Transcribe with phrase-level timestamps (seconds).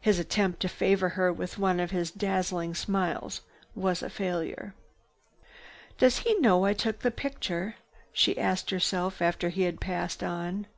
[0.00, 3.40] His attempt to favor her with one of his dazzling smiles
[3.74, 4.72] was a failure.
[5.98, 7.74] "Does he know I took the picture?"
[8.12, 10.68] she asked herself after he had passed on.